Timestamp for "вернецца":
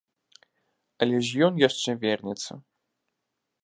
2.07-2.51